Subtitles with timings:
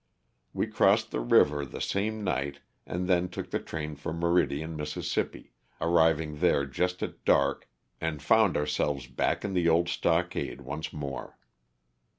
[0.51, 4.97] We crossed the river the same night and then took the train for Meridian, Miss.,
[5.79, 7.69] arriving there just at dark
[8.01, 11.37] and found ourselves back in the old stockade once more.